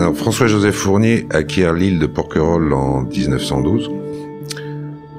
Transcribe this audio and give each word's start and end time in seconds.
Alors, 0.00 0.16
François-Joseph 0.16 0.76
Fournier 0.76 1.26
acquiert 1.28 1.74
l'île 1.74 1.98
de 1.98 2.06
Porquerolles 2.06 2.72
en 2.72 3.02
1912. 3.02 3.90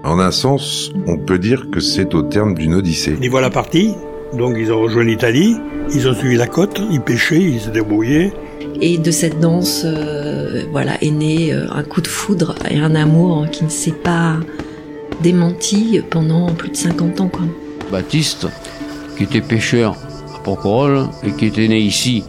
En 0.04 0.18
un 0.18 0.32
sens, 0.32 0.92
on 1.06 1.20
peut 1.20 1.38
dire 1.38 1.70
que 1.72 1.80
c'est 1.80 2.16
au 2.16 2.24
terme 2.24 2.56
d'une 2.56 2.74
odyssée. 2.74 3.16
Ils 3.22 3.30
voilà 3.30 3.52
partis, 3.52 3.94
donc 4.34 4.56
ils 4.58 4.74
ont 4.74 4.82
rejoint 4.82 5.04
l'Italie, 5.04 5.56
ils 5.94 6.08
ont 6.08 6.16
suivi 6.16 6.36
la 6.36 6.48
côte, 6.48 6.82
ils 6.90 7.00
pêchaient, 7.00 7.40
ils 7.40 7.62
se 7.62 7.70
débrouillaient. 7.70 8.34
Et 8.82 8.98
de 8.98 9.12
cette 9.12 9.40
danse, 9.40 9.84
euh, 9.86 10.64
voilà, 10.72 10.94
est 11.04 11.12
né 11.12 11.54
euh, 11.54 11.68
un 11.72 11.84
coup 11.84 12.02
de 12.02 12.08
foudre 12.08 12.56
et 12.68 12.80
un 12.80 12.96
amour 12.96 13.46
qui 13.52 13.64
ne 13.64 13.70
s'est 13.70 13.92
pas 13.92 14.38
démenti 15.22 16.02
pendant 16.10 16.48
plus 16.56 16.70
de 16.70 16.76
50 16.76 17.22
ans. 17.22 17.28
Quoi. 17.28 17.44
Baptiste, 17.92 18.48
qui 19.16 19.26
était 19.26 19.42
pêcheur 19.42 19.96
à 20.36 20.40
Porquerolles 20.40 21.06
et 21.24 21.34
qui 21.34 21.46
était 21.46 21.68
né 21.68 21.78
ici, 21.78 22.24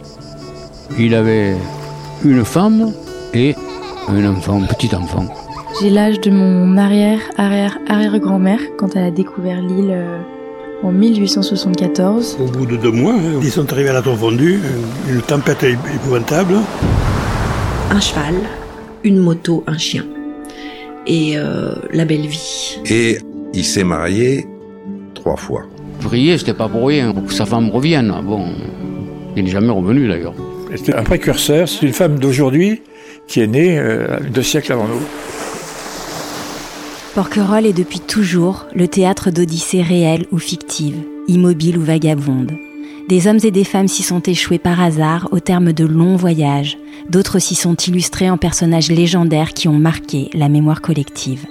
il 0.99 1.15
avait 1.15 1.55
une 2.23 2.45
femme 2.45 2.91
et 3.33 3.55
un 4.07 4.25
enfant, 4.25 4.61
un 4.61 4.65
petit 4.65 4.95
enfant. 4.95 5.25
J'ai 5.81 5.89
l'âge 5.89 6.19
de 6.21 6.29
mon 6.29 6.77
arrière, 6.77 7.19
arrière, 7.37 7.79
arrière-grand-mère 7.87 8.59
quand 8.77 8.95
elle 8.95 9.05
a 9.05 9.11
découvert 9.11 9.59
l'île 9.61 9.91
euh, 9.91 10.19
en 10.83 10.91
1874. 10.91 12.37
Au 12.39 12.45
bout 12.45 12.65
de 12.65 12.77
deux 12.77 12.91
mois, 12.91 13.13
hein, 13.13 13.39
ils 13.41 13.51
sont 13.51 13.71
arrivés 13.71 13.89
à 13.89 13.93
la 13.93 14.01
tour 14.01 14.17
fondue, 14.17 14.59
une 15.09 15.21
tempête 15.21 15.63
épouvantable. 15.63 16.55
Un 17.89 17.99
cheval, 17.99 18.35
une 19.03 19.17
moto, 19.17 19.63
un 19.65 19.77
chien. 19.77 20.05
Et 21.07 21.33
euh, 21.37 21.73
la 21.91 22.05
belle 22.05 22.27
vie. 22.27 22.79
Et 22.85 23.17
il 23.53 23.65
s'est 23.65 23.83
marié 23.83 24.45
trois 25.15 25.35
fois. 25.35 25.63
Prier, 26.01 26.37
c'était 26.37 26.53
pas 26.53 26.67
pour 26.67 26.87
rien, 26.87 27.13
pour 27.13 27.25
que 27.25 27.33
sa 27.33 27.45
femme 27.45 27.69
revienne. 27.69 28.13
Bon, 28.23 28.45
il 29.35 29.43
n'est 29.43 29.49
jamais 29.49 29.69
revenu 29.69 30.07
d'ailleurs. 30.07 30.35
C'était 30.75 30.95
un 30.95 31.03
précurseur, 31.03 31.69
c'est 31.69 31.85
une 31.85 31.93
femme 31.93 32.17
d'aujourd'hui 32.17 32.81
qui 33.27 33.41
est 33.41 33.47
née 33.47 33.77
euh, 33.77 34.19
deux 34.29 34.41
siècles 34.41 34.73
avant 34.73 34.87
nous. 34.87 35.01
Porquerolles 37.13 37.67
est 37.67 37.73
depuis 37.73 37.99
toujours 37.99 38.65
le 38.73 38.87
théâtre 38.87 39.29
d'odyssées 39.29 39.83
réelles 39.83 40.25
ou 40.31 40.39
fictives, 40.39 40.97
immobiles 41.27 41.77
ou 41.77 41.83
vagabondes. 41.83 42.53
Des 43.07 43.27
hommes 43.27 43.39
et 43.43 43.51
des 43.51 43.63
femmes 43.63 43.87
s'y 43.87 44.01
sont 44.01 44.21
échoués 44.21 44.57
par 44.57 44.81
hasard 44.81 45.29
au 45.31 45.39
terme 45.39 45.73
de 45.73 45.85
longs 45.85 46.15
voyages, 46.15 46.77
d'autres 47.09 47.37
s'y 47.37 47.53
sont 47.53 47.75
illustrés 47.75 48.29
en 48.29 48.37
personnages 48.37 48.89
légendaires 48.89 49.53
qui 49.53 49.67
ont 49.67 49.77
marqué 49.77 50.29
la 50.33 50.49
mémoire 50.49 50.81
collective. 50.81 51.45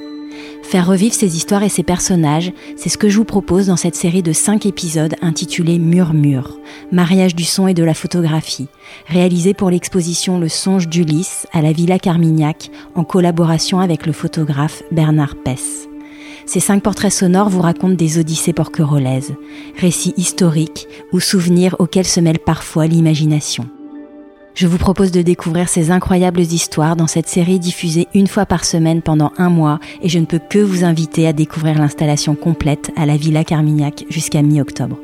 Faire 0.72 0.86
revivre 0.86 1.12
ces 1.14 1.36
histoires 1.36 1.62
et 1.64 1.68
ces 1.68 1.82
personnages, 1.82 2.50
c'est 2.76 2.88
ce 2.88 2.96
que 2.96 3.10
je 3.10 3.18
vous 3.18 3.26
propose 3.26 3.66
dans 3.66 3.76
cette 3.76 3.94
série 3.94 4.22
de 4.22 4.32
5 4.32 4.64
épisodes 4.64 5.14
intitulée 5.20 5.78
Murmure, 5.78 6.58
mariage 6.90 7.34
du 7.34 7.44
son 7.44 7.66
et 7.66 7.74
de 7.74 7.84
la 7.84 7.92
photographie, 7.92 8.68
réalisée 9.06 9.52
pour 9.52 9.68
l'exposition 9.68 10.40
Le 10.40 10.48
songe 10.48 10.88
d'Ulysse 10.88 11.46
à 11.52 11.60
la 11.60 11.72
Villa 11.72 11.98
Carmignac 11.98 12.70
en 12.94 13.04
collaboration 13.04 13.80
avec 13.80 14.06
le 14.06 14.14
photographe 14.14 14.82
Bernard 14.90 15.36
Pess. 15.44 15.88
Ces 16.46 16.60
cinq 16.60 16.82
portraits 16.82 17.12
sonores 17.12 17.50
vous 17.50 17.60
racontent 17.60 17.92
des 17.92 18.18
odyssées 18.18 18.54
porquerolaises, 18.54 19.34
récits 19.78 20.14
historiques 20.16 20.88
ou 21.12 21.20
souvenirs 21.20 21.76
auxquels 21.80 22.06
se 22.06 22.20
mêle 22.20 22.38
parfois 22.38 22.86
l'imagination. 22.86 23.68
Je 24.54 24.66
vous 24.66 24.78
propose 24.78 25.12
de 25.12 25.22
découvrir 25.22 25.68
ces 25.68 25.90
incroyables 25.90 26.40
histoires 26.40 26.96
dans 26.96 27.06
cette 27.06 27.28
série 27.28 27.58
diffusée 27.58 28.08
une 28.14 28.26
fois 28.26 28.44
par 28.44 28.64
semaine 28.64 29.00
pendant 29.00 29.32
un 29.38 29.48
mois 29.48 29.80
et 30.02 30.08
je 30.08 30.18
ne 30.18 30.26
peux 30.26 30.40
que 30.40 30.58
vous 30.58 30.84
inviter 30.84 31.26
à 31.26 31.32
découvrir 31.32 31.78
l'installation 31.78 32.34
complète 32.34 32.90
à 32.96 33.06
la 33.06 33.16
Villa 33.16 33.44
Carmignac 33.44 34.04
jusqu'à 34.10 34.42
mi-octobre. 34.42 34.98